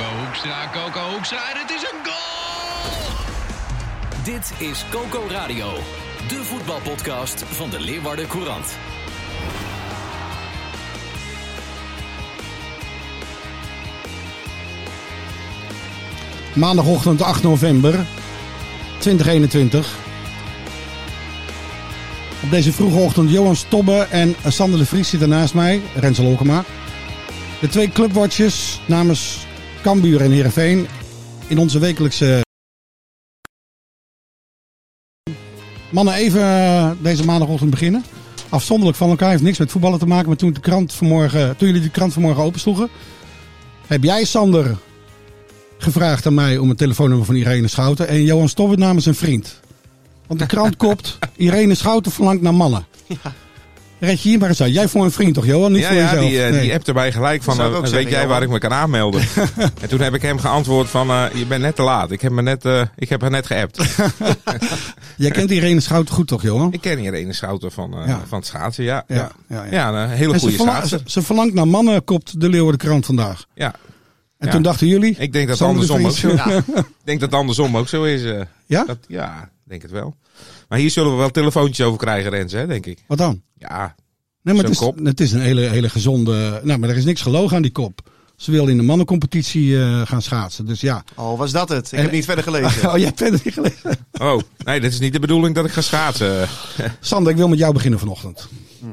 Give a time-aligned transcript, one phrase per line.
[0.00, 3.14] Coco Hoekstra, Coco Hoekstra en het is een goal!
[4.24, 5.66] Dit is Coco Radio,
[6.28, 8.66] de voetbalpodcast van de Leeuwarden Courant.
[16.54, 18.06] Maandagochtend 8 november
[18.98, 19.94] 2021.
[22.42, 26.64] Op deze vroege ochtend Johan Stobbe en Sander de Vries zitten naast mij, Rensel Olkema.
[27.60, 29.48] De twee clubwatches namens
[29.82, 30.86] Cambuur en Heerenveen
[31.46, 32.40] in onze wekelijkse...
[35.90, 38.04] Mannen, even eh, deze maandagochtend beginnen.
[38.48, 40.28] Afzonderlijk van elkaar, heeft niks met voetballen te maken.
[40.28, 42.88] Maar toen, de krant vanmorgen, toen jullie de krant vanmorgen opensloegen...
[43.86, 44.76] heb jij, Sander,
[45.78, 48.08] gevraagd aan mij om een telefoonnummer van Irene Schouten.
[48.08, 49.60] En Johan Stobbe namens een vriend.
[50.26, 52.86] Want de krant kopt, Irene Schouten verlangt naar mannen.
[54.00, 54.72] Red je hier maar eens uit.
[54.74, 55.72] Jij voor een vriend toch, Johan?
[55.72, 56.28] Niet ja, voor ja jezelf?
[56.28, 56.60] die, eh, Nee.
[56.60, 59.20] die appt erbij gelijk van, eh, ook weet zeggen, jij waar ik me kan aanmelden?
[59.82, 62.10] en toen heb ik hem geantwoord van, eh, je bent net te laat.
[62.10, 63.78] Ik heb, me net, eh, ik heb haar net geappt.
[65.16, 66.72] Jij kent Irene Schouten goed toch, Johan?
[66.72, 68.22] ik ken een Schouten van, eh, Ja.
[68.28, 69.04] van het schaatsen, ja.
[69.08, 69.70] Ja, Ja, ja, ja.
[69.92, 70.02] ja.
[70.02, 70.98] een hele En goede schaatser.
[71.04, 73.44] ze, ze verlangt naar mannen, kopt de Leeuwarden Krant vandaag.
[73.54, 73.74] Ja.
[74.38, 74.52] En Ja.
[74.52, 75.14] toen dachten jullie...
[75.18, 76.28] Ik denk dat het andersom ook zo,
[76.76, 78.24] ik denk dat andersom ook zo is.
[78.24, 78.40] eh.
[78.66, 78.84] Ja?
[78.84, 80.16] Dat, ja, ik denk het wel.
[80.70, 82.98] Maar hier zullen we wel telefoontjes over krijgen, Rens, hè, denk ik.
[83.06, 83.42] Wat dan?
[83.54, 83.94] Ja,
[84.42, 84.98] Nee, maar het is, kop.
[85.04, 86.60] het is een hele, hele gezonde...
[86.64, 88.10] Nou, maar er is niks gelogen aan die kop.
[88.36, 90.66] Ze wil in de mannencompetitie eh, gaan schaatsen.
[90.66, 91.04] Dus ja.
[91.16, 91.86] Oh, was dat het?
[91.86, 92.88] Ik En- heb niet verder gelezen.
[92.90, 93.96] Oh, jij hebt het niet gelezen.
[94.12, 96.48] oh, nee, dit is niet de bedoeling dat ik ga schaatsen.
[97.00, 98.48] Sander, ik wil met jou beginnen vanochtend.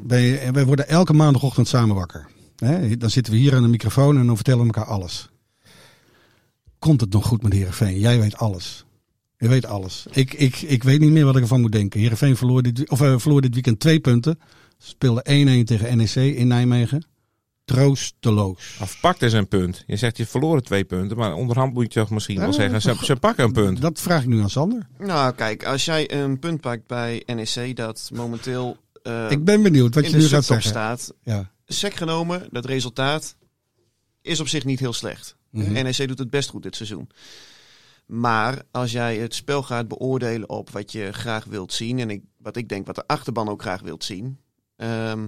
[0.07, 2.27] Wij, wij worden elke maandagochtend samen wakker.
[2.57, 5.29] Hè, dan zitten we hier aan de microfoon en dan vertellen we elkaar alles.
[6.79, 7.99] Komt het nog goed met Heerenveen?
[7.99, 8.85] Jij weet alles.
[9.37, 10.05] Je weet alles.
[10.11, 11.99] Ik, ik, ik weet niet meer wat ik ervan moet denken.
[11.99, 14.39] Heerenveen verloor dit, of, eh, verloor dit weekend twee punten.
[14.77, 17.05] Ze speelden 1-1 tegen NEC in Nijmegen.
[17.65, 18.77] Troosteloos.
[18.79, 19.83] Afpakt is een punt.
[19.87, 22.95] Je zegt je verloren twee punten, maar onderhand moet je toch misschien wel zeggen, ze,
[23.01, 23.81] ze pakken een punt.
[23.81, 24.87] Dat vraag ik nu aan Sander.
[24.97, 29.95] Nou, kijk, als jij een punt pakt bij NEC dat momenteel eh, ik ben benieuwd
[29.95, 30.69] wat je nu gaat zeggen.
[30.69, 31.13] staat.
[31.23, 31.51] Ja.
[31.65, 33.35] Sec genomen, dat resultaat
[34.21, 35.35] is op zich niet heel slecht.
[35.51, 35.71] Mhm.
[35.71, 37.09] NEC doet het best goed dit seizoen.
[38.07, 41.99] Maar als jij het spel gaat beoordelen op wat je graag wilt zien...
[41.99, 44.39] en ik, wat ik denk wat de achterban ook graag wilt zien...
[44.75, 45.27] ehm,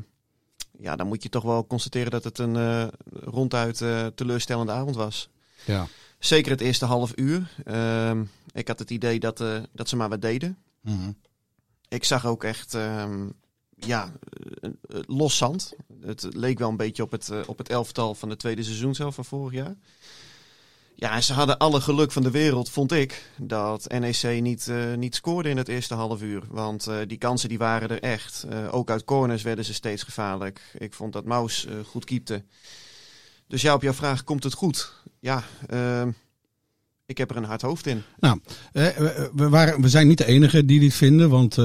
[0.79, 4.95] ja, dan moet je toch wel constateren dat het een eh, ronduit eh, teleurstellende avond
[4.95, 5.29] was.
[5.65, 5.87] Ja.
[6.19, 7.51] Zeker het eerste half uur.
[7.65, 10.57] Ehm, ik had het idee dat, eh, dat ze maar wat deden.
[10.81, 11.11] Mhm.
[11.87, 13.29] Ik zag ook echt ehm,
[13.75, 14.11] ja,
[15.05, 15.73] los zand.
[16.01, 19.15] Het leek wel een beetje op het, op het elftal van het tweede seizoen zelf
[19.15, 19.75] van vorig jaar.
[20.99, 25.15] Ja, ze hadden alle geluk van de wereld, vond ik, dat NEC niet, eh, niet
[25.15, 26.43] scoorde in het eerste half uur.
[26.49, 28.45] Want eh, die kansen die waren er echt.
[28.49, 30.61] Eh, ook uit corners werden ze steeds gevaarlijk.
[30.77, 32.43] Ik vond dat Maus goed keepte.
[33.47, 34.93] Dus ja, op jouw vraag, komt het goed?
[35.19, 36.11] Ja, ehm,
[37.05, 38.03] ik heb er een hard hoofd in.
[38.19, 38.39] Nou,
[38.71, 41.57] we, waren, we zijn niet de enige die dit vinden, want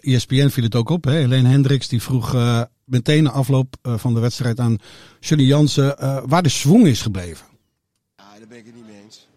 [0.00, 1.04] ESPN viel het ook op.
[1.04, 1.12] Hè?
[1.12, 2.36] Helene Hendricks die vroeg
[2.84, 4.78] meteen na afloop van de wedstrijd aan
[5.20, 5.96] Johnny Jansen
[6.28, 7.55] waar de zwong is gebleven.
[8.48, 9.28] Daar ben ik het niet mee eens.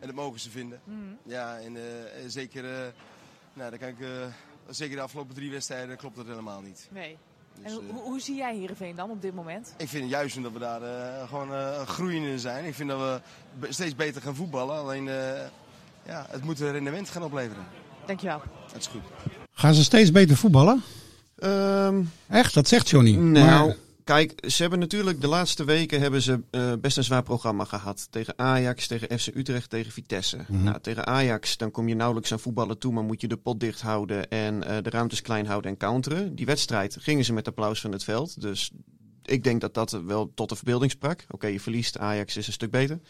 [0.00, 0.80] En dat mogen ze vinden.
[1.24, 1.82] Ja, en eh,
[2.26, 2.86] zeker, eh,
[3.52, 4.08] nou, dan kan ik, eh,
[4.68, 6.88] zeker de afgelopen drie wedstrijden klopt dat helemaal niet.
[6.90, 7.16] Nee.
[7.56, 9.74] En Dus, hoe, eh, hoe- hoe zie jij Heerenveen dan op dit moment?
[9.76, 12.64] ik vind juist omdat we daar eh, gewoon eh groeiend in zijn.
[12.64, 13.20] Ik vind dat
[13.60, 14.76] we steeds beter gaan voetballen.
[14.76, 15.46] Alleen, eh,
[16.06, 17.64] ja, het moet een rendement gaan opleveren.
[18.06, 18.42] Dankjewel.
[18.72, 19.02] Dat is goed.
[19.52, 20.82] Gaan ze steeds beter voetballen?
[21.38, 23.14] Ehm, Echt, dat zegt Johnny.
[23.14, 23.76] Nou, Maar-
[24.08, 28.08] kijk, ze hebben natuurlijk de laatste weken hebben ze eh, best een zwaar programma gehad.
[28.10, 30.36] Tegen Ajax, tegen FC Utrecht, tegen Vitesse.
[30.48, 30.64] Mhm.
[30.64, 33.60] nou, tegen Ajax dan kom je nauwelijks aan voetballen toe, maar moet je de pot
[33.60, 36.34] dicht houden en eh, de ruimtes klein houden en counteren.
[36.34, 38.40] Die wedstrijd gingen ze met applaus van het veld.
[38.40, 38.70] Dus
[39.24, 41.24] ik denk dat dat wel tot de verbeelding sprak.
[41.30, 43.00] Oké, je verliest, Ajax is een stuk beter.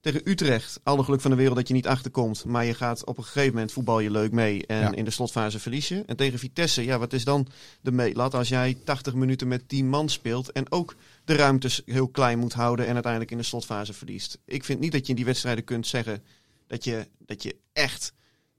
[0.00, 2.44] Tegen Utrecht, alle geluk van de wereld dat je niet achterkomt.
[2.44, 4.66] Maar je gaat op een gegeven moment voetbal je leuk mee.
[4.66, 4.92] En Ja.
[4.92, 6.02] in de slotfase verlies je.
[6.06, 7.46] En tegen Vitesse, ja, wat is dan
[7.80, 10.52] de meetlat als jij 80 minuten met 10 man speelt.
[10.52, 12.86] En ook de ruimtes heel klein moet houden.
[12.86, 14.38] En uiteindelijk in de slotfase verliest.
[14.44, 16.22] Ik vind niet dat je in die wedstrijden kunt zeggen
[16.66, 18.12] dat je, dat je echt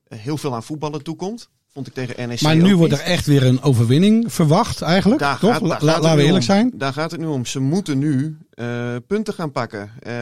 [0.03, 1.49] eh, heel veel aan voetballen toekomt.
[1.73, 5.39] Vond ik tegen NEC maar nu wordt er echt weer een overwinning verwacht eigenlijk, Daar
[5.39, 5.51] toch?
[5.51, 6.41] gaat- daar La- laten we eerlijk om.
[6.41, 6.71] zijn.
[6.73, 7.45] Daar gaat het nu om.
[7.45, 9.89] Ze moeten nu eh, punten gaan pakken.
[9.99, 10.13] Eh,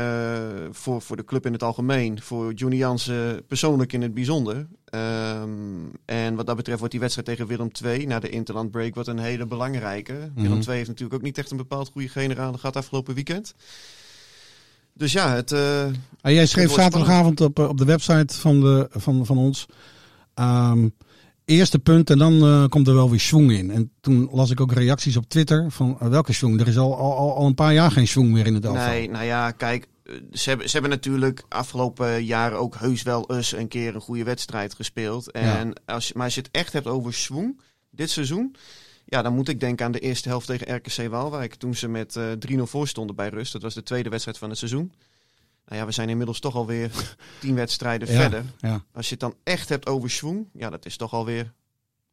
[0.71, 2.21] voor, voor de club in het algemeen.
[2.21, 4.67] Voor Johnny Jansen persoonlijk in het bijzonder.
[4.85, 5.49] Ehm,
[6.05, 9.07] en wat dat betreft wordt die wedstrijd tegen Willem II na de Interland Break wat
[9.07, 10.13] een hele belangrijke.
[10.35, 13.53] Willem II heeft natuurlijk ook niet echt een bepaald goede generale gehad afgelopen weekend.
[14.93, 15.51] Dus ja, het...
[15.51, 15.83] eh,
[16.21, 19.65] Ah, jij schreef zaterdagavond op, op de website van, de, van, van ons.
[20.33, 20.87] ehm,
[21.49, 23.71] eerste punt en dan eh, komt er wel weer schwung in.
[23.71, 26.59] En toen las ik ook reacties op Twitter van eh, welke schwung.
[26.59, 28.87] Er is al, al, al- een paar jaar geen schwung meer in het elftal.
[28.87, 29.87] Nee, nou ja, kijk,
[30.31, 34.23] ze, hebben, ze hebben natuurlijk afgelopen jaren ook heus wel eens een keer een goede
[34.23, 35.31] wedstrijd gespeeld.
[35.31, 37.61] En als je, maar als je het echt hebt over swing
[37.91, 38.55] dit seizoen.
[39.05, 41.55] Ja, dan moet ik denken aan de eerste helft tegen RKC Waalwijk.
[41.55, 42.23] Toen ze met eh
[42.57, 43.51] 3-0 voor stonden bij rust.
[43.51, 44.91] Dat was de tweede wedstrijd van het seizoen.
[45.69, 46.91] Nou ja, we zijn inmiddels toch alweer
[47.39, 48.43] tien wedstrijden Ja, verder.
[48.59, 48.83] ja.
[48.93, 51.53] Als je het dan echt hebt over schwung, ja, dat is toch alweer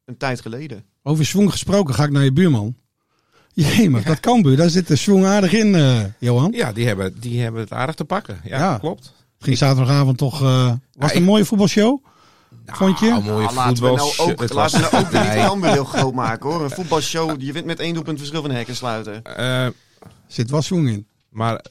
[0.04, 0.84] een tijd geleden.
[1.02, 2.76] Over Schwung gesproken ga ik naar je buurman.
[3.52, 4.56] Jemig, dat kan buur.
[4.56, 6.52] Daar zit de Schwung aardig in, eh, Johan.
[6.52, 8.40] Ja, die hebben, die hebben het aardig te pakken.
[8.44, 8.78] Ja, Ja.
[8.78, 9.12] klopt.
[9.38, 10.42] Ging zaterdagavond toch...
[10.42, 12.04] eh, was het een mooie voetbalshow?
[12.66, 13.08] Vond je?
[13.08, 15.44] Nou, mooie Nou, laten we nou voetbal- ook, het laten was- we nou ook niet.
[15.44, 16.62] Cambuur heel groot maken hoor.
[16.62, 19.24] Een voetbalshow, je wint met één doelpunt verschil van hekken sluiten.
[19.24, 19.66] Eh,
[20.26, 21.06] Zit wel Schwung in.
[21.30, 21.64] Maar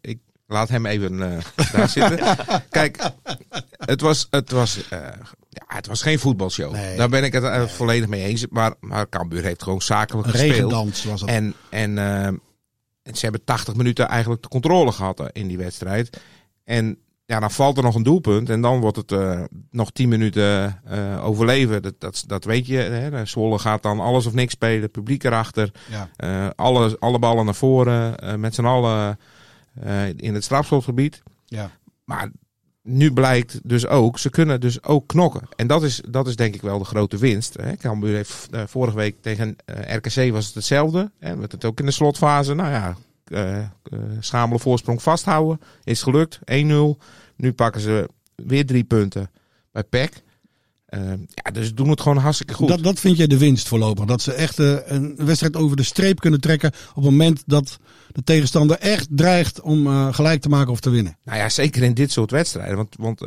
[0.00, 1.38] ik laat hem even eh,
[1.72, 2.18] daar zitten.
[2.70, 3.10] Kijk,
[3.78, 4.98] het was, het, was, eh,
[5.48, 6.72] ja, het was geen voetbalshow.
[6.72, 6.96] Nee.
[6.96, 8.46] Daar ben ik het eh, volledig mee eens.
[8.50, 10.54] Maar, maar Cambuur heeft gewoon zakelijk Een gespeeld.
[10.54, 11.30] regendans was het.
[11.30, 11.98] En, en,
[13.02, 16.20] en ze hebben 80 minuten eigenlijk de controle gehad eh, in die wedstrijd.
[16.64, 18.50] En ja, dan valt er nog een doelpunt.
[18.50, 19.14] En dan wordt het
[19.70, 20.82] nog 10 minuten
[21.22, 21.82] overleven.
[21.82, 22.76] Dat, dat, dat weet je.
[22.76, 23.24] Hè.
[23.24, 24.90] Zwolle gaat dan alles of niks spelen.
[24.90, 25.70] Publiek erachter.
[26.16, 26.52] Ja.
[26.56, 28.40] Alle, alle ballen naar voren.
[28.40, 29.18] met z'n allen
[30.16, 31.22] in het strafschopgebied.
[31.44, 31.70] Ja.
[32.04, 32.30] Maar
[32.86, 35.48] nu blijkt dus ook, ze kunnen dus ook knokken.
[35.56, 37.56] En dat is, dat is denk ik wel de grote winst.
[37.56, 37.76] Hè.
[37.76, 41.10] Cambuur heeft eh, vorige week tegen eh, RKC was het hetzelfde.
[41.18, 41.36] Hè.
[41.36, 42.54] Met het ook in de slotfase.
[42.54, 43.68] Nou ja, eh eh,
[44.20, 45.60] schamele voorsprong vasthouden.
[45.84, 46.38] Is gelukt.
[46.38, 46.42] 1-0.
[47.36, 49.30] Nu pakken ze weer drie punten
[49.72, 50.22] bij PEC.
[50.86, 52.68] Eh, ja, dus doen het gewoon hartstikke goed.
[52.68, 54.04] Dat, dat vind jij de winst voorlopig.
[54.04, 57.78] Dat ze echt eh, een wedstrijd over de streep kunnen trekken op het moment dat
[58.12, 61.18] de tegenstander echt dreigt om eh, gelijk te maken of te winnen.
[61.24, 62.76] Nou ja, zeker in dit soort wedstrijden.
[62.76, 63.20] Want, want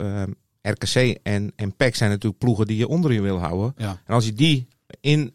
[0.61, 3.73] RKC en, en PEC zijn natuurlijk ploegen die je onder je wil houden.
[3.77, 4.01] Ja.
[4.05, 4.67] En als je die
[5.01, 5.33] in,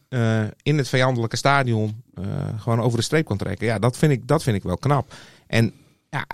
[0.62, 2.02] in het vijandelijke stadion
[2.56, 3.66] gewoon over de streep kan trekken.
[3.66, 5.14] Ja, dat vind ik, dat vind ik wel knap.
[5.46, 5.72] En
[6.10, 6.26] ja,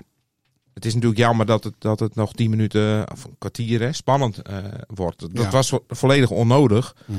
[0.75, 3.93] het is natuurlijk jammer dat het, dat het nog tien minuten of een kwartier hè,
[3.93, 4.56] spannend eh,
[4.87, 5.20] wordt.
[5.20, 5.50] Dat Ja.
[5.50, 6.96] was vo- volledig onnodig.
[7.06, 7.19] Mhm.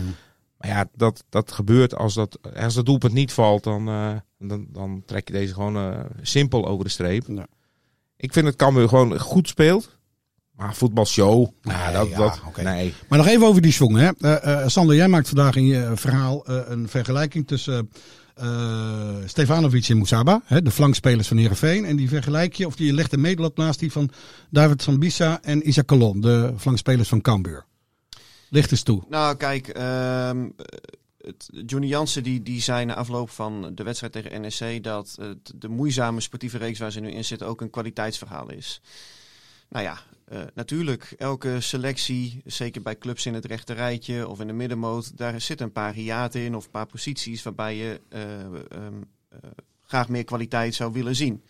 [0.58, 4.66] Maar ja, dat, dat gebeurt als dat, als dat doelpunt niet valt, dan, eh, dan,
[4.70, 7.24] dan trek je deze gewoon eh, simpel over de streep.
[7.28, 7.48] Ja.
[8.18, 10.00] Ik vind het Cambuur gewoon goed speelt.
[10.52, 12.94] Maar voetbalshow, nou, dat, ja, dat, nee.
[13.10, 13.98] Maar nog even over die schwung.
[14.20, 14.70] Hè.
[14.70, 17.90] Sander, jij maakt vandaag in je verhaal een vergelijking tussen
[18.36, 21.86] eh Stefanovic en Moussaba, hè, de flankspelers van Heerenveen.
[21.86, 24.10] En die vergelijk je, of die legt een medelat naast die van
[24.50, 27.66] David Sambisa en Isaac Colon, de flankspelers van Cambuur.
[28.50, 29.04] Licht eens toe.
[29.10, 30.50] Nou, kijk, ehm,
[31.66, 35.18] Johnny Jansen die, die zei na afloop van de wedstrijd tegen NEC dat
[35.56, 38.82] de moeizame sportieve reeks waar ze nu in zitten ook een kwaliteitsverhaal is.
[39.70, 40.00] Nou ja,
[40.32, 45.18] eh, natuurlijk, elke selectie, zeker bij clubs in het rechte rijtje of in de middenmoot,
[45.18, 49.38] daar zitten een paar hiaten in of een paar posities waarbij je eh, ehm, eh,
[49.82, 51.44] graag meer kwaliteit zou willen zien.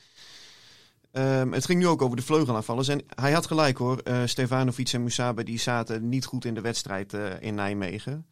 [1.12, 2.88] Ehm, het ging nu ook over de vleugelaanvallers.
[2.88, 4.02] En hij had gelijk hoor.
[4.26, 8.26] Stefanovic en Musaba die zaten niet goed in de wedstrijd in Nijmegen.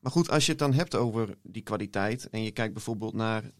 [0.00, 2.28] Maar goed, als je het dan hebt over die kwaliteit.
[2.30, 3.50] En je kijkt bijvoorbeeld naar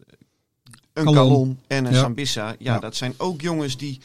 [0.93, 1.05] een.
[1.05, 1.99] Calon en een Ja.
[1.99, 2.47] Sambissa.
[2.47, 2.79] Ja, Ja.
[2.79, 4.01] dat zijn ook jongens die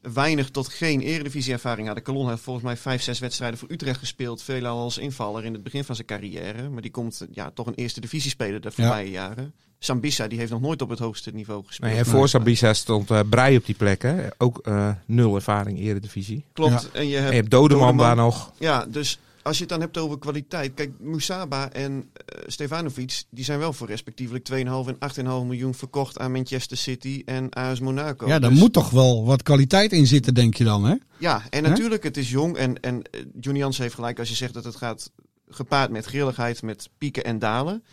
[0.00, 2.04] weinig tot geen eredivisie-ervaring hadden.
[2.04, 4.42] Calon heeft volgens mij vijf, zes wedstrijden voor Utrecht gespeeld.
[4.42, 6.68] Veelal als invaller in het begin van zijn carrière.
[6.68, 9.52] Maar die komt ja, toch een eerste divisie spelen de voorbije jaren.
[9.78, 11.92] Sambissa die heeft nog nooit op het hoogste niveau gespeeld.
[11.92, 14.02] nee voor Sabisa stond eh Brei op die plek.
[14.02, 14.26] Hè.
[14.38, 16.44] Ook eh, nul ervaring eredivisie.
[16.52, 16.90] Klopt.
[16.92, 18.06] En je En hebt je hebt Dodeman, Dodeman.
[18.06, 18.52] daar nog.
[18.58, 20.74] Ja, dus als je het dan hebt over kwaliteit.
[20.74, 24.96] Kijk, Musaba en eh, Stefanovic, die zijn wel voor respectievelijk 2,5 en
[25.42, 28.26] 8,5 miljoen verkocht aan Manchester City en AS Monaco.
[28.26, 30.94] Ja, daar Dus- moet toch wel wat kwaliteit in zitten, denk je dan, hè?
[31.18, 32.56] Ja, en natuurlijk, het is jong.
[32.56, 33.02] En, en
[33.40, 35.10] Jansen heeft gelijk als je zegt dat het gaat
[35.48, 37.84] gepaard met grilligheid, met pieken en dalen.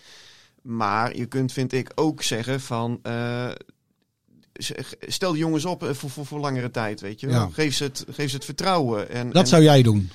[0.62, 3.00] Maar je kunt, vind ik, ook zeggen van...
[3.04, 3.50] eh,
[5.08, 7.28] stel de jongens op voor, voor, voor langere tijd, weet je.
[7.28, 7.50] Ja.
[7.54, 9.10] Geef, ze het, geef ze het vertrouwen.
[9.10, 10.10] En, Dat en- zou jij doen.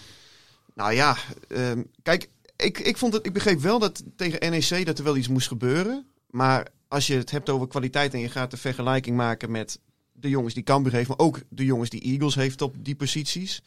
[0.75, 1.17] Nou ja,
[1.49, 5.17] ehm, kijk, ik, ik, vond het, ik begreep wel dat tegen NEC dat er wel
[5.17, 6.07] iets moest gebeuren.
[6.31, 9.81] Maar als je het hebt over kwaliteit en je gaat de vergelijking maken met
[10.13, 13.63] de jongens die Cambuur heeft, maar ook de jongens die Eagles heeft op die posities.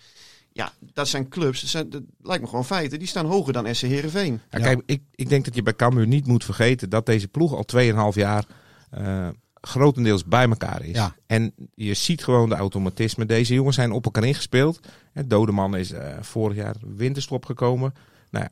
[0.52, 3.00] Ja, dat zijn clubs, dat, zijn, dat lijkt me gewoon feiten.
[3.00, 4.42] Die staan hoger dan SC Heerenveen.
[4.50, 7.54] Ja, Kijk, ik, ik denk dat je bij Cambuur niet moet vergeten dat deze ploeg
[7.54, 7.66] al
[8.12, 8.46] 2,5 jaar
[8.90, 9.30] eh,
[9.68, 10.96] grotendeels bij elkaar is.
[10.96, 11.16] Ja.
[11.26, 13.26] En je ziet gewoon de automatisme.
[13.26, 14.80] Deze jongens zijn op elkaar ingespeeld.
[15.12, 17.94] Hè, Dodeman is eh, vorig jaar winterstop gekomen.
[18.30, 18.48] Nou,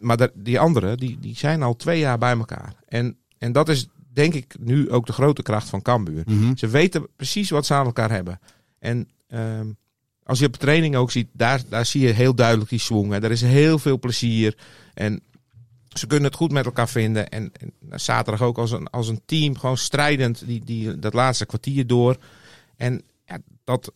[0.00, 2.74] maar die anderen, die, die zijn al twee jaar bij elkaar.
[2.88, 6.22] En, en dat is denk ik nu ook de grote kracht van Cambuur.
[6.26, 6.56] Mhm.
[6.56, 8.40] Ze weten precies wat ze aan elkaar hebben.
[8.78, 9.66] En ehm,
[10.22, 13.12] als je op training ook ziet, daar, daar zie je heel duidelijk die swing.
[13.12, 13.22] Hè.
[13.22, 14.56] Er is heel veel plezier.
[14.94, 15.22] En
[15.98, 17.28] ze kunnen het goed met elkaar vinden.
[17.28, 21.46] En, en zaterdag ook als een, als een team, gewoon strijdend, die, die, dat laatste
[21.46, 22.16] kwartier door.
[22.76, 23.92] En ja, dat,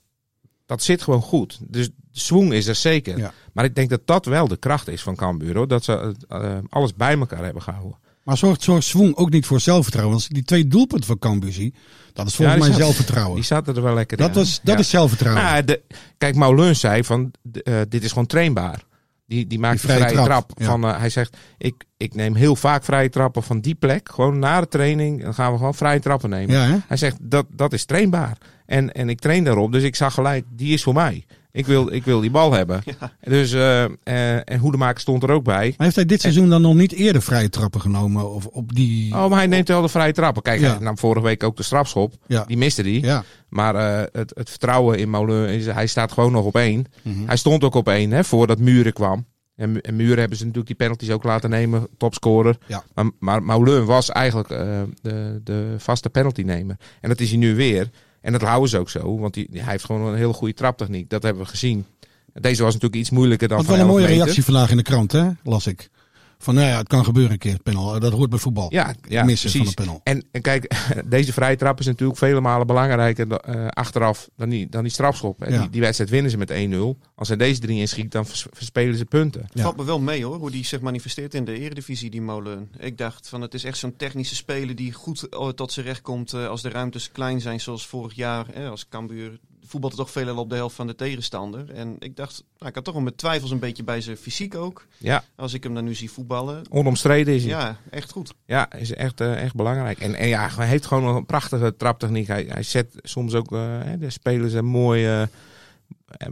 [0.67, 1.59] dat zit gewoon goed.
[1.63, 3.19] Dus de swing is er zeker.
[3.19, 3.33] Ja.
[3.53, 5.57] Maar ik denk dat dat wel de kracht is van Cambuur.
[5.57, 5.69] Hoor.
[5.69, 7.99] Dat ze eh, alles bij elkaar hebben gehouden.
[8.25, 10.15] Maar zorgt, zorgt ook niet voor zelfvertrouwen?
[10.15, 11.75] Als ik die twee doelpunten van Cambuur zie,
[12.13, 13.35] dat is volgens Ja, mij zat- zelfvertrouwen.
[13.35, 14.35] Die zaten er wel lekker Dat, in.
[14.35, 14.81] was, dat Ja.
[14.81, 15.45] is zelfvertrouwen.
[15.45, 15.83] Nou, de,
[16.19, 18.85] kijk, Maulun zei van, eh, dit is gewoon trainbaar.
[19.26, 20.52] Die, die maakt Die vrije vrije trap.
[20.57, 24.09] Van, eh, hij zegt, ik, ik neem heel vaak vrije trappen van die plek.
[24.12, 26.54] Gewoon na de training, dan gaan we gewoon vrije trappen nemen.
[26.87, 28.38] Hij zegt, dat, dat is trainbaar.
[28.66, 31.25] En, en ik train daarop, dus ik zag gelijk, die is voor mij.
[31.55, 32.83] Ik wil, ik wil die bal hebben.
[33.21, 35.69] Dus, eh, eh, en Hoedemaker stond er ook bij.
[35.69, 38.35] Maar heeft hij dit seizoen dan nog niet eerder vrije trappen genomen?
[38.35, 39.15] Of op die...
[39.15, 40.43] Oh, maar hij neemt wel de vrije trappen.
[40.43, 40.71] Kijk, Ja.
[40.71, 42.15] hij nam vorige week ook de strafschop.
[42.27, 42.45] Ja.
[42.45, 43.03] Die miste die.
[43.03, 43.25] Ja.
[43.49, 46.85] Maar eh, het, het vertrouwen in Molen, is, hij staat gewoon nog op één.
[47.03, 47.27] Mhm.
[47.27, 49.27] Hij stond ook op één, hè, voordat Muren kwam.
[49.57, 52.57] En, en Muren hebben ze natuurlijk die penalties ook laten nemen, topscorer.
[52.67, 52.85] Ja.
[53.19, 56.77] Maar, maar was eigenlijk eh, de, de vaste penaltynemer.
[57.01, 57.91] En dat is hij nu weer.
[58.25, 61.11] En dat houden ze ook zo, want die, hij heeft gewoon een hele goede traptechniek.
[61.11, 61.85] Dat hebben we gezien.
[62.33, 64.25] Deze was natuurlijk iets moeilijker dan Had van wel een 11 mooie meter.
[64.25, 65.28] reactie vandaag in de krant, hè?
[65.43, 65.90] las ik.
[66.38, 68.00] Van, nou ja, het kan gebeuren een keer, panel.
[68.00, 68.67] Dat hoort bij voetbal.
[68.73, 69.75] Ja, ja Missen precies.
[69.75, 70.00] van een panel.
[70.05, 70.75] En, en kijk,
[71.05, 75.45] deze vrije trap is natuurlijk vele malen belangrijker eh, achteraf dan die, dan die strafschop.
[75.49, 75.61] Ja.
[75.61, 77.09] Die, die wedstrijd winnen ze met 1-0.
[77.14, 79.47] Als hij deze drie inschiet, dan vers- verspelen ze punten.
[79.53, 79.62] Ja.
[79.62, 82.71] Valt me wel mee hoor, hoe die zich manifesteert in de eredivisie, die Molen.
[82.79, 86.03] Ik dacht van het is echt zo'n technische speler die goed eh, tot zijn recht
[86.03, 88.47] komt eh, als de ruimtes klein zijn zoals vorig jaar.
[88.53, 91.71] Hè, als Cambuur voetbalde toch veelal op de helft van de tegenstander.
[91.71, 94.54] En ik dacht, nou, ik had toch wel met twijfels een beetje bij zijn fysiek
[94.54, 94.87] ook.
[94.99, 96.62] Ja, Als ik hem dan nu zie voetballen.
[96.71, 97.50] onomstreden is hij.
[97.50, 98.35] Ja, echt goed.
[98.47, 99.99] Ja, is echt, eh, echt belangrijk.
[99.99, 102.26] En, en ja, hij heeft gewoon een prachtige traptechniek.
[102.26, 105.26] Hij, hij zet soms ook, hè, de spelers een mooie eh,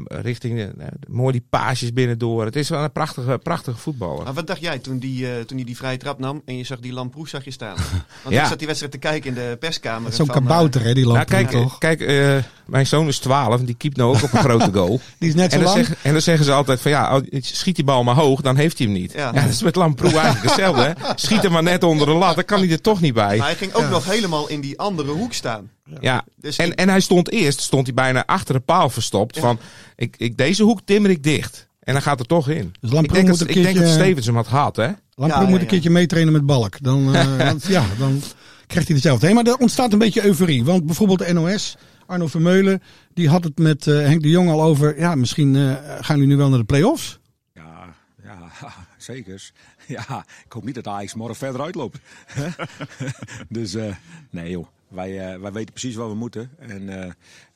[0.06, 2.44] richting, de, eh, mooi die paasjes binnendoor.
[2.44, 4.24] Het is wel een prachtige, prachtige voetballer.
[4.24, 6.64] Maar wat dacht jij toen die, eh, toen hij die vrije trap nam en je
[6.64, 7.76] zag die Lamproes zag je staan?
[8.22, 8.42] Want Ja.
[8.42, 10.12] ik zat die wedstrijd te kijken in de perskamer.
[10.12, 11.28] Zo'n van, eh, kabouter, hè, die Nou, lamp.
[11.28, 11.78] kijk, toch?
[11.78, 12.36] kijk eh,
[12.66, 15.00] mijn zoon is 12, die keept nou ook op een grote goal.
[15.18, 15.86] Die is net zo En dan, lang.
[15.86, 18.56] zeggen, en dan zeggen ze altijd van ja, oh, schiet die bal maar hoog, dan
[18.56, 19.12] heeft hij hem niet.
[19.12, 19.30] Ja.
[19.34, 20.82] Ja, dat is met Lamproe eigenlijk hetzelfde.
[20.82, 21.12] Hè?
[21.14, 23.36] Schiet hem maar net onder de lat, dan kan hij er toch niet bij.
[23.36, 25.70] Maar hij ging ook nog helemaal in die andere hoek staan.
[26.00, 26.24] Ja.
[26.36, 29.38] Dus En, ik- en hij stond eerst, stond hij bijna achter de paal verstopt.
[29.38, 29.58] Van,
[29.96, 31.68] ik, ik, deze hoek timmer ik dicht.
[31.80, 32.74] En dan gaat er toch in.
[32.80, 34.82] Dus ik denk, moet dat, een ik denk dat keertje- Stevens hem had gehad, hè?
[35.14, 36.82] Lamproe Ja, ja, moet een keertje meetrainen met Balk.
[36.82, 38.22] Dan, eh, want ja, dan
[38.66, 39.26] krijgt hij dezelfde.
[39.26, 40.64] Hey, maar er ontstaat een beetje euforie.
[40.64, 42.82] Want bijvoorbeeld de NOS, Arno Vermeulen,
[43.14, 44.98] die had het met eh, Henk de Jong al over.
[44.98, 45.62] Ja, misschien eh,
[46.00, 47.18] gaan jullie nu wel naar de play-offs.
[47.54, 48.38] Ja, ja,
[48.98, 49.50] zeker.
[49.86, 51.98] Ja, ik hoop niet dat Ajax morgen verder uitloopt.
[53.48, 53.94] dus eh,
[54.30, 56.50] nee joh, wij, eh, wij weten precies wat we moeten.
[56.58, 57.04] En eh,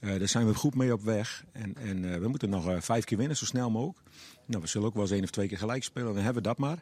[0.01, 1.45] eh, daar zijn we goed mee op weg.
[1.53, 3.99] En, en eh, we moeten nog eh, vijf keer winnen, zo snel mogelijk.
[4.47, 6.15] Nou, we zullen ook wel eens één of twee keer gelijk spelen.
[6.15, 6.79] Dan hebben we dat maar.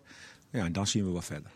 [0.53, 1.51] Ja, en dan zien we wat verder.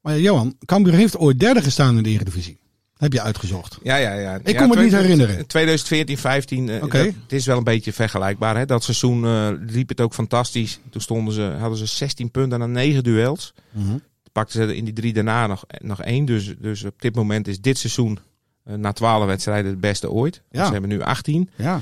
[0.00, 2.58] Maar ja, Johan, Cambuur heeft ooit derde gestaan in de Eredivisie.
[2.96, 3.78] Heb je uitgezocht.
[3.82, 4.40] Ja, ja, ja.
[4.42, 5.46] Ik kon me niet herinneren.
[5.46, 6.68] 2014, 15.
[6.68, 7.04] eh, Oké.
[7.04, 8.56] dat- Het is wel een beetje vergelijkbaar.
[8.56, 8.66] Hè?
[8.66, 10.80] Dat seizoen eh, liep het ook fantastisch.
[10.90, 13.54] Toen stonden ze, hadden ze 16 punten aan 9 duels.
[13.70, 13.96] Mhm.
[14.36, 16.24] Pakten ze in die drie daarna nog, nog één.
[16.24, 18.18] Dus, dus op dit moment is dit seizoen
[18.64, 20.42] eh, na 12 wedstrijden het beste ooit.
[20.50, 20.66] Ja.
[20.66, 21.50] Ze hebben nu 18.
[21.56, 21.80] Ja.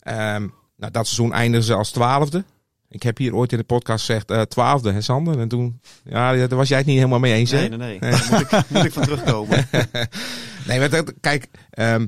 [0.00, 2.44] Ehm, nou, dat seizoen eindigen ze als twaalfde.
[2.88, 5.38] Ik heb hier ooit in de podcast gezegd eh, twaalfde, hè Sander?
[5.38, 7.68] En toen, ja, daar was jij het niet helemaal mee eens, hè?
[7.68, 8.10] Nee, nee, nee.
[8.10, 9.66] Daar moet ik, moet ik van terugkomen.
[10.66, 12.06] Nee, maar dat, kijk, ehm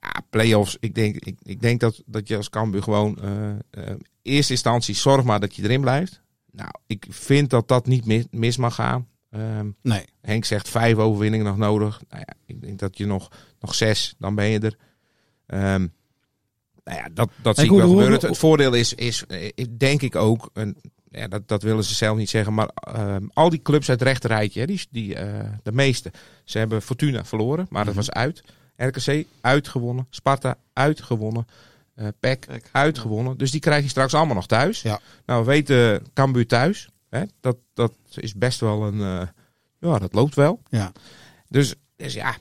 [0.00, 0.76] ja, play-offs.
[0.80, 4.94] Ik denk, ik, ik denk dat, dat je als Cambuur gewoon eh eh, eerste instantie
[4.94, 6.22] zorg maar dat je erin blijft.
[6.56, 9.08] Nou, ik vind dat dat niet mis, mis mag gaan.
[9.30, 10.04] Ehm, Nee.
[10.20, 12.00] Henk zegt vijf overwinningen nog nodig.
[12.08, 13.28] Nou ja, ik denk dat je nog,
[13.60, 14.76] nog zes, dan ben je er.
[15.46, 15.86] Ehm,
[16.84, 18.12] nou ja, dat, dat zie ik wel gebeuren.
[18.12, 20.76] Het, het voordeel is, is eh, denk ik ook, en,
[21.10, 24.08] ja, dat, dat willen ze zelf niet zeggen, maar ehm, al die clubs uit het
[24.08, 26.12] rechterrijtje, die, die, eh, de meeste,
[26.44, 28.04] ze hebben Fortuna verloren, maar dat Mhm.
[28.04, 28.42] was uit.
[28.76, 31.46] RKC uitgewonnen, Sparta uitgewonnen,
[31.96, 32.68] eh PEC Kijk.
[32.72, 33.36] uitgewonnen.
[33.38, 34.82] Dus die krijg je straks allemaal nog thuis.
[34.82, 35.00] Ja.
[35.26, 36.88] Nou, we weten Cambuur thuis.
[37.10, 39.00] Hè, dat, dat is best wel een...
[39.00, 39.28] eh,
[39.80, 40.60] ja, dat loopt wel.
[40.68, 40.92] Ja.
[41.48, 42.36] Dus, dus ja.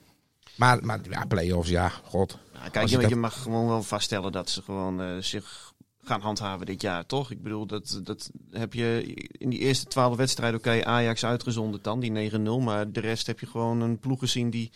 [0.55, 2.37] Maar, maar ja, play-offs, ja, god.
[2.53, 5.73] Nou, kijk, je, je dat- je mag gewoon wel vaststellen dat ze gewoon eh, zich
[6.03, 7.31] gaan handhaven dit jaar, toch?
[7.31, 11.99] Ik bedoel, dat, dat heb je in die eerste twaalf wedstrijden, oké, Ajax uitgezonderd dan,
[11.99, 12.35] die 9-0.
[12.63, 14.71] Maar de rest heb je gewoon een ploeg gezien die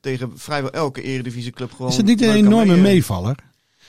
[0.00, 1.90] tegen vrijwel elke eredivisieclub gewoon...
[1.90, 3.36] Is het niet een enorme mee, meevaller?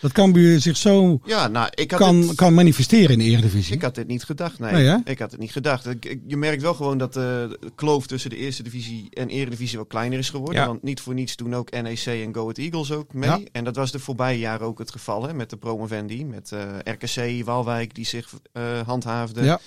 [0.02, 3.74] Dat Cambuur zich zo Ja, nou, ik had kan, het- kan manifesteren in de Eredivisie.
[3.76, 4.72] Ik had dit niet gedacht, nee.
[4.72, 4.98] Nee, hè?
[5.04, 5.86] ik had het niet gedacht.
[5.88, 9.78] Ik, ik- je merkt wel gewoon dat de kloof tussen de eerste divisie en eredivisie
[9.78, 10.56] wel kleiner is geworden.
[10.62, 10.68] Ja.
[10.68, 13.30] Want niet voor niets doen ook NEC en Go Ahead Eagles ook mee.
[13.30, 13.40] Ja.
[13.52, 16.26] En dat was de voorbije jaren ook het geval, hè, met de promovendi.
[16.26, 19.44] Met eh, RKC, Walwijk, die zich eh handhaafde.
[19.44, 19.60] Ja.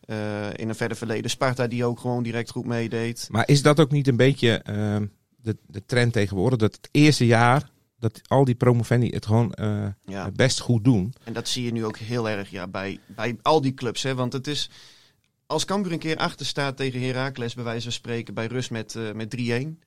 [0.00, 0.16] Eh,
[0.56, 1.30] in een verder verleden.
[1.30, 3.26] Sparta, die ook gewoon direct goed meedeed.
[3.30, 5.06] Maar is dat ook niet een beetje ehm,
[5.42, 6.58] de, de trend tegenwoordig?
[6.58, 7.70] Dat het eerste jaar
[8.00, 9.54] dat al die promovendi het gewoon
[10.04, 10.30] Ja.
[10.30, 11.14] best goed doen.
[11.24, 14.02] En dat zie je nu ook heel erg ja, bij, bij al die clubs.
[14.02, 14.14] Hè?
[14.14, 14.70] Want het is,
[15.46, 18.94] als Cambuur een keer achter staat tegen Heracles, bij wijze van spreken, bij rust met,
[18.94, 19.80] eh, met 3-1.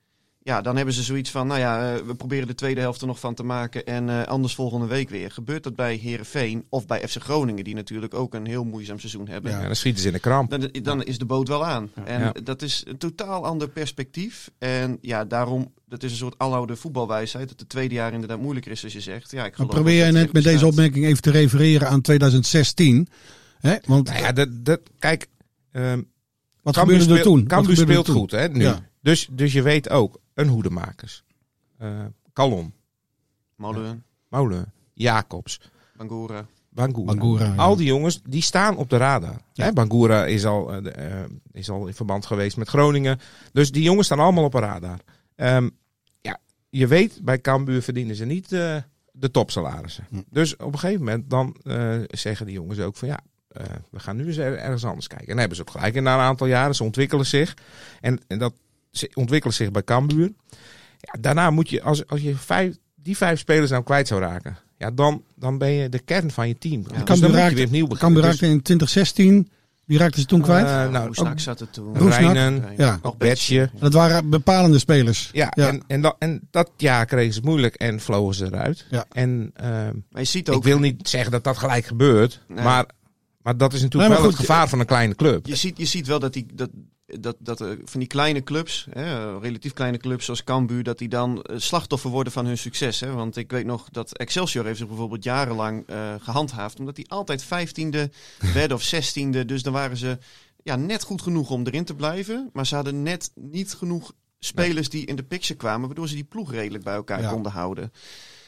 [0.46, 3.08] Ja, dan hebben ze zoiets van, nou ja, eh, we proberen de tweede helft er
[3.08, 5.32] nog van te maken en eh, anders volgende week weer.
[5.32, 9.28] Gebeurt dat bij Herenveen of bij FC Groningen, die natuurlijk ook een heel moeizaam seizoen
[9.28, 9.52] hebben.
[9.52, 9.62] Ja.
[9.66, 10.50] Dan schieten ze in de kramp.
[10.50, 11.90] Dan, dan is de boot wel aan.
[12.06, 12.32] En Ja.
[12.44, 14.52] dat is een totaal ander perspectief.
[14.58, 17.50] En ja, daarom, dat is een soort aloude voetbalwijsheid.
[17.50, 19.32] Dat het tweede jaar inderdaad moeilijker is, als je zegt.
[19.32, 23.08] Ja, ik Maar probeer jij net met deze opmerking even te refereren aan 2016.
[23.60, 23.76] Hè?
[23.86, 25.28] Want Nou ja, dat, dat, kijk,
[25.72, 26.02] ehm
[26.62, 27.48] wat gebeurde er speelt- toen?
[27.48, 28.62] Cambuur speelt goed, hè, nu.
[28.64, 28.80] Ja.
[29.02, 31.24] Dus, dus je weet ook, een hoedemakers.
[31.78, 32.74] Eh Calon,
[33.56, 35.62] Molen, Molen, Jacobs,
[35.98, 36.46] Bangura.
[36.70, 37.06] Bangura.
[37.14, 37.56] Bangura, ja.
[37.56, 39.42] Al die jongens, die staan op de radar.
[39.54, 39.66] Ja.
[39.66, 43.20] Hè, Bangura is al, eh, eh, is al in verband geweest met Groningen.
[43.52, 45.00] Dus die jongens staan allemaal op de radar.
[45.36, 45.70] Ehm,
[46.22, 48.76] ja, je weet, bij Cambuur verdienen ze niet eh,
[49.12, 50.06] de topsalarissen.
[50.10, 50.22] Hm.
[50.30, 54.00] Dus op een gegeven moment dan eh, zeggen die jongens ook van ja, eh, we
[54.00, 55.26] gaan nu eens er- ergens anders kijken.
[55.28, 55.96] En dan hebben ze ook gelijk.
[55.96, 57.54] En na een aantal jaren, ze ontwikkelen zich.
[58.02, 58.54] En, en dat
[58.94, 60.32] ze ontwikkelen zich bij Cambuur.
[61.00, 64.58] Ja, daarna moet je, als, als je vijf, die vijf spelers nou kwijt zou raken,
[64.78, 66.84] ja, dan, dan ben je de kern van je team.
[66.84, 67.98] Dus Cambuur dan moet je weer opnieuw beginnen.
[67.98, 69.50] Cambuur Dus, raakte in 2016.
[69.86, 70.66] Wie raakte ze toen kwijt?
[70.66, 71.98] eh, nou, Hoe snak ook- zat het toen?
[71.98, 72.20] Roesnak.
[72.34, 73.00] Rijnen, ja.
[73.04, 73.70] Nog Betje.
[73.80, 75.30] Dat waren bepalende spelers.
[75.34, 75.68] Ja, Ja.
[75.68, 78.86] En, en, dat, en dat jaar kregen ze het moeilijk en vlogen ze eruit.
[78.90, 79.06] Ja.
[79.12, 82.64] En ehm, Maar je ziet ook, ik wil niet zeggen dat dat gelijk gebeurt, Nee.
[82.64, 82.86] maar,
[83.42, 85.46] maar dat is natuurlijk Nee, maar wel goed, het gevaar van een kleine club.
[85.46, 86.70] je ziet, je ziet wel dat die, dat,
[87.20, 90.98] dat, dat eh, van die kleine clubs, hè, eh, relatief kleine clubs zoals Cambuur, dat
[90.98, 93.00] die dan eh, slachtoffer worden van hun succes.
[93.00, 93.12] Hè?
[93.12, 97.44] Want ik weet nog dat Excelsior heeft zich bijvoorbeeld jarenlang eh, gehandhaafd, omdat die altijd
[97.44, 98.12] vijftiende
[98.54, 99.46] werden of zestiende.
[99.46, 100.18] Dus dan waren ze
[100.64, 104.90] ja, net goed genoeg om erin te blijven, maar ze hadden net niet genoeg spelers
[104.90, 107.30] die in de picture kwamen, waardoor ze die ploeg redelijk bij elkaar Ja.
[107.30, 107.92] konden houden.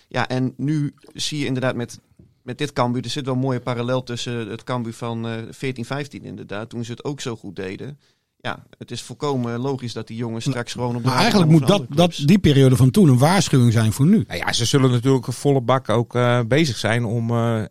[0.07, 2.00] Ja, en nu zie je inderdaad met,
[2.41, 5.85] met dit Cambuur, er zit wel een mooie parallel tussen het Cambuur van eh 14,
[5.85, 8.00] 15 inderdaad, toen ze het ook zo goed deden.
[8.46, 11.68] Ja, het is volkomen logisch dat die jongens straks gewoon op de Maar eigenlijk moet
[11.68, 14.24] dat, dat, die periode van toen een waarschuwing zijn voor nu.
[14.27, 17.68] Nou ja, ze zullen natuurlijk een volle bak ook eh, bezig zijn om, eh, eh,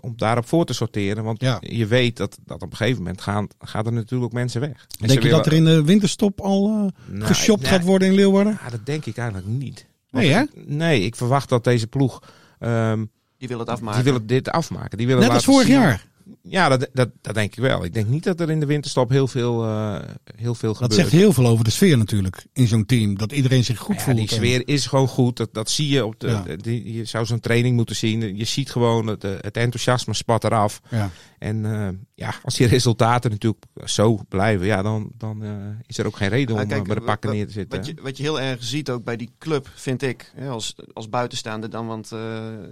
[0.00, 1.24] om daarop voor te sorteren.
[1.24, 1.56] Want Ja.
[1.60, 4.70] je weet dat, dat op een gegeven moment gaan, gaan er natuurlijk mensen weg.
[4.70, 8.08] En Denk je willen- dat er in de winterstop al eh, Nou, geshopt gaat worden
[8.08, 8.58] in Leeuwarden?
[8.64, 9.86] Ja, dat denk ik eigenlijk niet.
[10.10, 10.42] Nee, hè?
[10.66, 12.22] Nee, ik verwacht dat deze ploeg.
[12.58, 13.04] ehm,
[13.38, 14.02] Die willen het afmaken.
[14.02, 14.98] die willen dit afmaken.
[14.98, 16.06] Die willen Net als vorig zien- jaar.
[16.42, 17.84] Ja, dat, dat, dat denk ik wel.
[17.84, 19.98] Ik denk niet dat er in de winterstop heel veel, eh,
[20.36, 21.00] heel veel Dat gebeurt.
[21.00, 23.18] zegt heel veel over de sfeer natuurlijk in zo'n team.
[23.18, 24.16] Dat iedereen zich goed Ja, voelt.
[24.16, 25.36] die sfeer is gewoon goed.
[25.36, 26.26] Dat, dat zie je op de.
[26.28, 26.42] Ja.
[26.42, 28.36] de- die, je zou zo'n training moeten zien.
[28.36, 30.80] Je ziet gewoon het, het enthousiasme spat eraf.
[30.90, 31.10] Ja.
[31.38, 35.50] En eh, ja, als die resultaten natuurlijk zo blijven, ja, dan, dan eh,
[35.86, 37.78] is er ook geen reden om kijk, bij de pakken neer te zitten.
[37.78, 40.74] Wat je, wat je heel erg ziet ook bij die club, vind ik, hè, als,
[40.92, 42.18] als buitenstaander dan, want eh,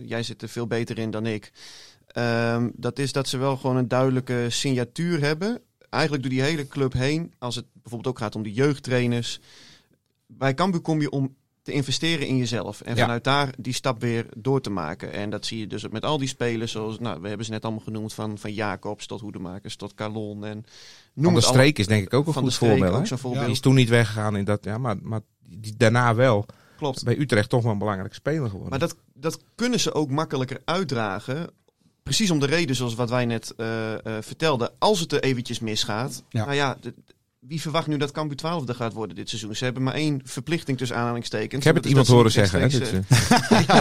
[0.07, 1.53] jij zit er veel beter in dan ik.
[2.14, 5.61] Ehm, dat is dat ze wel gewoon een duidelijke signatuur hebben.
[5.90, 9.40] Eigenlijk door die hele club heen, als het bijvoorbeeld ook gaat om de jeugdtrainers.
[10.27, 12.81] Bij Cambuur kom je om te investeren in jezelf.
[12.81, 13.00] En Ja.
[13.03, 15.12] vanuit daar die stap weer door te maken.
[15.12, 17.64] En dat zie je dus met al die spelers, zoals, nou, we hebben ze net
[17.64, 20.44] allemaal genoemd, van, van Jacobs tot Hoedemakers tot Calon.
[20.44, 20.64] En
[21.14, 21.40] noem Van de.
[21.46, 23.09] Streek is denk ik ook een Van goed voorbeeld.
[23.09, 23.44] voorbeeld.
[23.44, 26.46] Die is toen niet weggegaan in dat, ja, maar, maar die, daarna wel
[26.77, 27.05] Klopt.
[27.05, 28.70] bij Utrecht toch wel een belangrijke speler geworden.
[28.70, 31.50] Maar dat, dat kunnen ze ook makkelijker uitdragen.
[32.05, 33.67] Precies om de reden zoals wat wij net eh,
[34.21, 34.71] vertelden.
[34.79, 36.23] Als het er eventjes misgaat.
[36.29, 36.45] Ja.
[36.45, 36.95] Nou ja, de-
[37.38, 39.57] wie verwacht nu dat Cambuur 12 gaat worden dit seizoen?
[39.57, 41.59] Ze hebben maar één verplichting tussen aanhalingstekens.
[41.59, 42.61] ik heb het is iemand horen zeggen.
[42.61, 42.67] Hè?
[42.67, 43.07] rechtstreeks,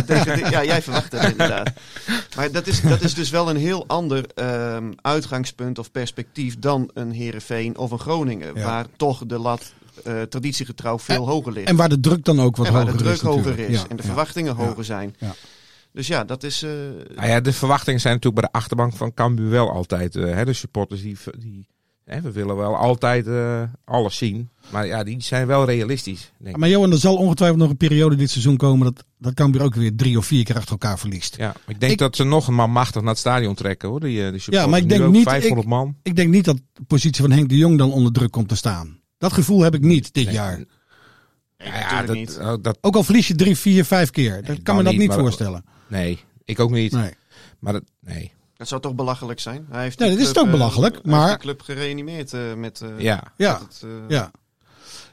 [0.06, 1.72] Dit, ja, jij verwacht het inderdaad.
[2.36, 6.90] Maar dat is, dat is dus wel een heel ander ehm, uitgangspunt of perspectief dan
[6.94, 8.56] een Herenveen of een Groningen.
[8.56, 8.66] Ja.
[8.66, 11.68] Waar toch de lat eh, traditiegetrouw veel hoger ligt.
[11.70, 13.82] En waar de druk dan ook wat en waar hoger de druk is hoger is
[13.82, 15.16] Ja, en de verwachtingen hoger zijn.
[15.94, 16.00] Ja.
[16.00, 16.62] Dus ja, dat is.
[16.64, 16.70] eh,
[17.16, 20.16] nou ja, de verwachtingen zijn natuurlijk bij de achterbank van Cambuur wel altijd.
[20.16, 21.68] eh, hè, de supporters die, die
[22.06, 24.50] hè, we willen wel altijd eh, alles zien.
[24.72, 26.32] Maar ja, die zijn wel realistisch.
[26.38, 26.62] Denk ik.
[26.62, 29.76] Maar Johan, er zal ongetwijfeld nog een periode dit seizoen komen dat, dat Cambuur ook
[29.76, 31.36] weer drie of vier keer achter elkaar verliest.
[31.38, 34.00] Ja, ik denk Ik- dat ze nog een man machtig naar het stadion trekken hoor.
[34.00, 34.72] Die, eh, die supporters.
[34.72, 35.96] maar ik denk niet- 500 man.
[36.04, 38.56] Ik denk niet dat de positie van Henk de Jong dan onder druk komt te
[38.56, 39.00] staan.
[39.18, 40.58] Dat gevoel heb ik niet dit Nee, jaar.
[40.58, 40.66] nee,
[41.58, 44.36] Ja, ja, dat, oh, dat, Ook al verlies je drie, vier, vijf keer.
[44.36, 45.64] Dat Nee, kan me dan dat niet niet, maar- voorstellen.
[45.94, 46.92] Nee, ik ook niet.
[46.92, 47.14] Nee.
[47.60, 48.32] Maar dat, nee.
[48.58, 49.68] Dat zou toch belachelijk zijn?
[49.72, 52.34] Hij heeft Nee, dat is club, ook eh, belachelijk, hij maar- heeft die club gereanimeerd
[52.34, 52.82] eh, met.
[52.82, 53.24] eh, Ja.
[53.38, 54.32] Ja, met het, eh, ja.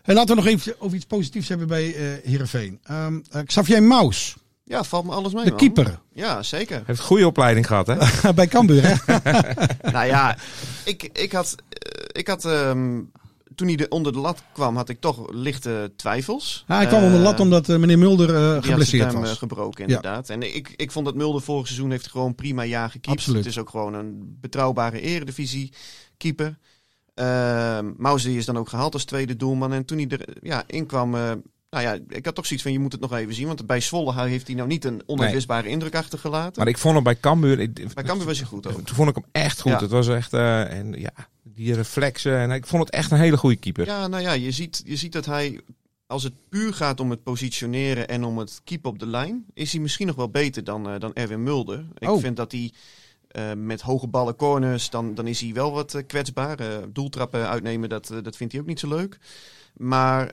[0.02, 2.78] En laten we nog even over iets positiefs hebben bij eh Heerenveen.
[2.82, 5.44] Ehm eh, Xavier Maus, ja, valt me alles mee.
[5.44, 5.58] de man.
[5.58, 5.98] keeper.
[6.12, 6.82] Ja, zeker.
[6.86, 8.32] Heeft een goede opleiding gehad hè.
[8.34, 8.94] bij Cambuur, hè?
[9.92, 10.36] nou ja,
[10.84, 11.54] ik, ik had,
[12.12, 13.00] ik had ehm,
[13.54, 16.64] toen hij er onder de lat kwam, had ik toch lichte twijfels.
[16.66, 18.62] Ah, hij kwam onder de lat Eh, omdat eh, meneer Mulder eh, die had zijn
[18.64, 19.38] geblesseerd was.
[19.38, 20.28] gebroken, inderdaad.
[20.30, 23.16] En ik, ik vond dat Mulder vorig seizoen heeft gewoon prima jaar gekiept.
[23.16, 23.44] Absoluut.
[23.44, 25.72] Het is ook gewoon een betrouwbare eredivisie
[26.16, 26.58] keeper.
[27.14, 29.72] Ehm Mauser is dan ook gehaald als tweede doelman.
[29.72, 31.20] En toen hij er ja, in kwam, eh,
[31.70, 33.46] nou ja, ik had toch zoiets van, je moet het nog even zien.
[33.46, 36.52] Want bij Zwolle heeft hij nou niet een onuitwisbare indruk achtergelaten.
[36.58, 37.58] Maar ik vond hem bij Cambuur...
[37.60, 38.72] ik- Bij Cambuur was hij goed ook.
[38.84, 39.70] Toen vond ik hem echt goed.
[39.72, 39.78] Ja.
[39.80, 40.32] Het was echt...
[40.32, 42.36] eh, en ja, die reflexen.
[42.38, 43.86] En ik vond het echt een hele goede keeper.
[43.86, 45.60] Ja, nou ja, je ziet, je ziet dat hij,
[46.06, 49.72] als het puur gaat om het positioneren en om het keepen op de lijn, is
[49.72, 51.84] hij misschien nog wel beter dan, eh, dan Erwin Mulder.
[51.98, 52.20] Ik Oh.
[52.20, 52.72] vind dat hij
[53.28, 56.58] eh, met hoge ballen corners, dan, dan is hij wel wat eh, kwetsbaar.
[56.92, 59.18] Doeltrappen uitnemen, dat, dat vindt hij ook niet zo leuk.
[59.76, 60.32] Maar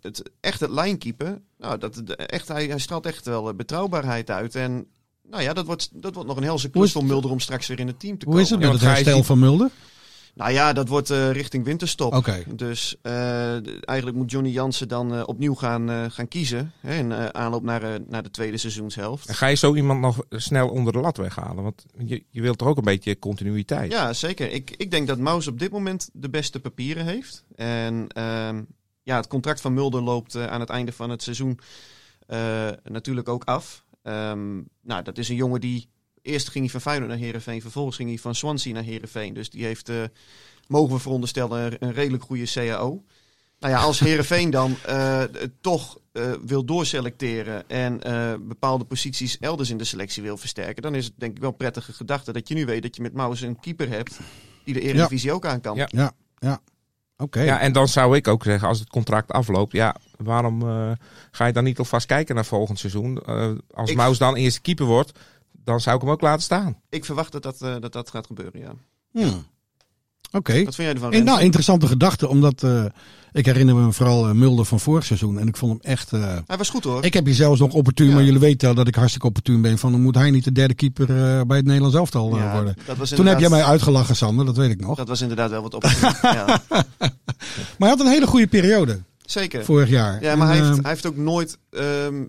[0.00, 4.54] het, echt het lijnkeepen, nou, dat, de- echt, hij, hij straalt echt wel betrouwbaarheid uit.
[4.54, 4.86] En
[5.30, 7.66] nou ja, dat wordt, dat wordt nog een helse Hoe klus voor Mulder om straks
[7.66, 8.42] weer in het team te Hoe komen.
[8.42, 9.70] is het met het herstel van Mulder?
[10.38, 12.44] Nou ja, dat wordt eh, richting winterstop.
[12.54, 16.72] Dus eh, eigenlijk moet Johnny Jansen dan eh, opnieuw gaan, gaan kiezen.
[16.80, 19.28] Hè, in aanloop naar, naar de tweede seizoenshelft.
[19.28, 21.62] En ga je zo iemand nog snel onder de lat weghalen?
[21.62, 23.92] Want je, je wilt toch ook een beetje continuïteit?
[23.92, 24.52] Ja, zeker.
[24.52, 27.44] Ik, ik denk dat Maus op dit moment de beste papieren heeft.
[27.54, 28.62] En ehm,
[29.02, 31.58] ja, het contract van Mulder loopt aan het einde van het seizoen
[32.84, 33.84] natuurlijk ook af.
[34.02, 35.88] Ehm, nou, dat is een jongen die...
[36.28, 39.34] Eerst ging hij van Feyenoord naar Herenveen, vervolgens ging hij van Swansea naar Herenveen.
[39.34, 39.96] Dus die heeft, eh,
[40.66, 43.02] mogen we veronderstellen, een- redelijk goede CAO.
[43.60, 45.22] Nou ja, als Herenveen dan eh,
[45.60, 50.94] toch eh, wil doorselecteren en eh, bepaalde posities elders in de selectie wil versterken, dan
[50.94, 53.12] is het denk ik wel een prettige gedachte dat je nu weet dat je met
[53.12, 54.18] Maus een keeper hebt
[54.64, 55.76] die de Eredivisie ook aan kan.
[55.76, 55.86] Ja.
[55.90, 56.60] Ja, ja.
[57.16, 57.40] Oké.
[57.40, 60.90] Ja, en dan zou ik ook zeggen, als het contract afloopt, ja, waarom eh,
[61.30, 63.18] ga je dan niet alvast kijken naar volgend seizoen?
[63.26, 65.18] Eh, als Ik- Maus dan eerste keeper wordt,
[65.68, 66.76] dan zou ik hem ook laten staan.
[66.88, 68.72] Ik verwacht dat dat, eh, dat, dat gaat gebeuren, ja.
[69.12, 69.46] Hmm.
[70.32, 70.52] Oké.
[70.64, 72.84] Wat vind jij ervan, En, nou, interessante gedachte, omdat eh,
[73.32, 75.38] ik herinner me vooral eh, Mulder van vorig seizoen.
[75.38, 76.12] En ik vond hem echt...
[76.12, 77.04] eh, Hij was goed hoor.
[77.04, 78.14] ik heb hier zelfs nog opportun, Ja.
[78.14, 79.78] maar jullie weten al dat ik hartstikke opportun ben.
[79.78, 82.52] Van, dan moet hij niet de derde keeper eh, bij het Nederlands elftal eh, Ja,
[82.54, 82.76] worden.
[82.86, 84.96] dat was Toen heb jij mij uitgelachen, Sander, dat weet ik nog.
[84.96, 85.82] Dat was inderdaad wel wat op.
[86.22, 86.88] ja, Maar
[87.78, 89.64] hij had een hele goede periode zeker.
[89.64, 90.22] vorig jaar.
[90.22, 92.24] Ja, maar En, hij heeft, eh, hij heeft ook nooit, ehm,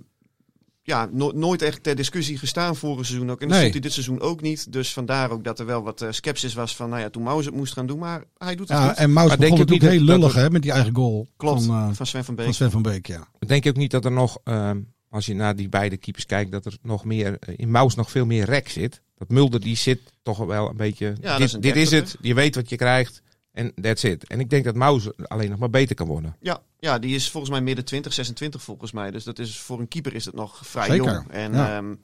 [0.90, 3.42] ja, no- nooit echt ter discussie gestaan vorig seizoen ook.
[3.42, 3.60] En dat Nee.
[3.60, 4.72] stond hij dit seizoen ook niet.
[4.74, 7.46] Dus vandaar ook dat er wel wat eh, sceptisch was van, nou ja, toen Maus
[7.46, 8.00] het moest gaan doen.
[8.00, 8.98] Maar hij doet het ja, goed.
[8.98, 11.76] en Maus denk begon je natuurlijk heel lullig hè, met die eigen goal Klopt, van,
[11.90, 12.46] eh, van Sven van Beek.
[12.46, 13.08] van Sven van Beek.
[13.08, 13.28] Ja.
[13.40, 16.52] Denk je ook niet dat er nog, ehm, als je naar die beide keepers kijkt,
[16.52, 19.02] dat er nog meer, eh, in Maus nog veel meer rek zit?
[19.18, 22.16] Dat Mulder, die zit toch wel een beetje, dat dit, is een dit is dertiger.
[22.18, 23.22] het, je weet wat je krijgt
[23.52, 24.28] en that's it.
[24.28, 26.36] En ik denk dat Maus alleen nog maar beter kan worden.
[26.40, 29.12] Ja, ja, die is volgens mij midden 20, 26 volgens mij.
[29.12, 31.32] Dus dat is, voor een keeper is het nog vrij Zeker, jong.
[31.32, 31.76] En ja.
[31.78, 31.96] ehm,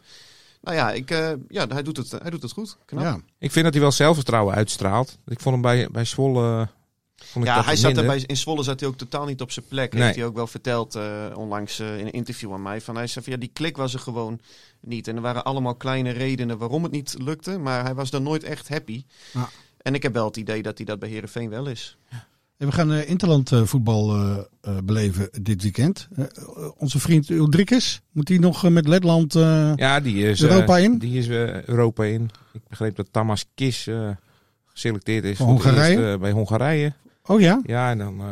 [0.62, 2.78] nou ja, ik, eh, ja hij, doet het, hij doet het goed.
[2.86, 3.04] Knap.
[3.04, 3.20] Ja.
[3.40, 5.18] Ik vind dat hij wel zelfvertrouwen uitstraalt.
[5.26, 6.62] Ik vond hem bij, bij Zwolle...
[6.62, 6.68] eh,
[7.16, 9.42] Vond ik Ja, dat hij zat er bij, in Zwolle zat hij ook totaal niet
[9.42, 9.94] op zijn plek.
[9.94, 10.04] Nee.
[10.04, 12.82] Heeft hij ook wel verteld eh, onlangs in een interview aan mij.
[12.82, 14.40] Van, hij zei van, ja, die klik was er gewoon
[14.82, 15.08] niet.
[15.08, 17.58] En er waren allemaal kleine redenen waarom het niet lukte.
[17.58, 19.04] Maar hij was dan nooit echt happy.
[19.34, 19.50] Ja.
[19.86, 21.98] En ik heb wel het idee dat hij dat bij Herenveen wel is.
[22.58, 24.38] En we gaan eh, interland eh, voetbal eh,
[24.84, 26.08] beleven dit weekend.
[26.78, 29.36] Onze vriend Ulrikes, moet hij nog met Letland...
[29.36, 30.98] eh, Ja, die is, eh, Europa in?
[30.98, 31.28] Die is
[31.66, 32.30] Europa in.
[32.54, 34.10] Ik begreep dat Tamas Kis eh,
[34.66, 35.98] geselecteerd is voor Hongarije?
[35.98, 36.94] eerst, eh, bij Hongarije.
[37.26, 37.62] Oh ja?
[37.66, 38.20] Ja, en dan...
[38.20, 38.26] eh,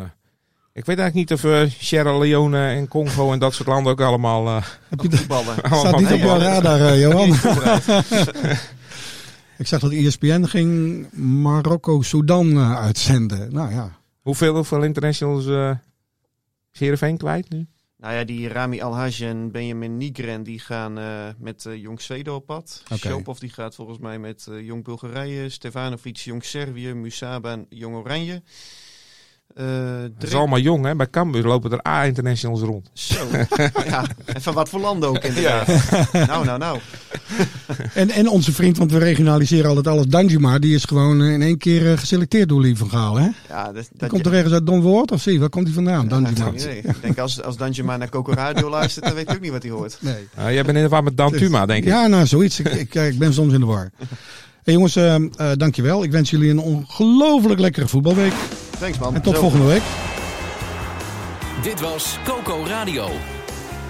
[0.73, 4.01] ik weet eigenlijk niet of eh, Sierra Leone en Congo en dat soort landen ook
[4.01, 4.47] allemaal...
[4.47, 5.55] eh, Heb je de- Voetballen.
[5.65, 7.29] staat niet op jouw radar, Johan.
[9.63, 11.07] ik zag dat ESPN ging
[11.41, 13.53] Marokko-Sudan eh, uitzenden.
[13.53, 13.97] Nou ja.
[14.21, 15.69] Hoeveel, hoeveel internationals eh
[16.73, 17.67] is Heerenveen kwijt nu?
[17.97, 22.45] Nou ja, die Rami Alhaj en Benjamin Nigren die gaan eh, met Jong Zweden op
[22.45, 22.83] pad.
[22.95, 25.49] Shopov die gaat volgens mij met Jong Bulgarije.
[25.49, 26.93] Stefanovic, Jong Servië.
[26.93, 28.41] Musaba en Jong Oranje.
[29.55, 29.65] Eh
[30.19, 30.95] Het is allemaal jong, hè?
[30.95, 32.89] Bij Cambuur lopen er A-internationals rond.
[32.93, 33.15] Zo.
[33.85, 35.67] ja, en van wat voor landen ook inderdaad.
[36.27, 36.79] Nou, nou, nou.
[37.93, 41.41] En, en onze vriend, want we regionaliseren altijd alles, Danjuma, die is gewoon eh, in
[41.41, 43.15] één keer eh, geselecteerd door Lie van Gaal.
[43.15, 43.29] Hè?
[43.49, 45.39] Ja, dat, dat komt er ergens uit Don Woord of zie?
[45.39, 46.51] Waar komt hij vandaan, Ja, Danjuma?
[46.73, 49.51] Ik denk als, als Danje maar naar Coco Radio luistert, dan weet hij ook niet
[49.51, 49.97] wat hij hoort.
[49.99, 50.27] Nee.
[50.35, 51.89] Ah, jij bent in de war met Dan Tuma, denk ik.
[51.89, 52.59] Ja, nou, zoiets.
[52.59, 53.91] Ik, ik, ik ben soms in de war.
[54.63, 56.03] Hey, jongens, eh eh, dankjewel.
[56.03, 58.33] Ik wens jullie een ongelooflijk lekkere voetbalweek.
[58.83, 59.15] Thanks man.
[59.15, 59.39] En tot Zo.
[59.39, 59.81] volgende week.
[61.61, 63.07] Dit was Coco Radio.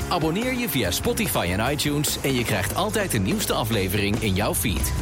[0.10, 4.53] Abonneer je via Spotify en iTunes en je krijgt altijd de nieuwste aflevering in jouw
[4.53, 4.93] feed.